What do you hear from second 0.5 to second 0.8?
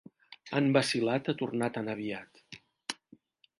Han